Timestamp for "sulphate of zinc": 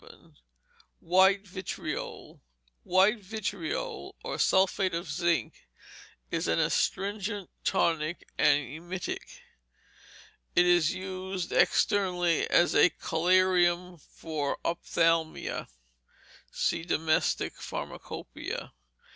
4.39-5.67